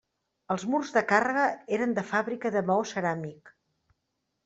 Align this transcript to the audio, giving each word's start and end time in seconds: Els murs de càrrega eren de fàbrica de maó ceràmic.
Els 0.55 0.63
murs 0.71 0.93
de 0.95 1.03
càrrega 1.11 1.45
eren 1.79 1.95
de 2.01 2.07
fàbrica 2.15 2.55
de 2.59 2.67
maó 2.73 2.91
ceràmic. 2.97 3.57